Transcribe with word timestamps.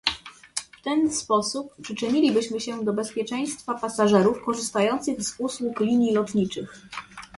W 0.71 0.81
ten 0.83 1.13
sposób 1.13 1.75
przyczynilibyśmy 1.81 2.59
się 2.59 2.83
do 2.83 2.93
bezpieczeństwa 2.93 3.73
pasażerów 3.73 4.45
korzystających 4.45 5.21
z 5.23 5.35
usług 5.39 5.79
linii 5.79 6.13
lotniczych 6.13 6.81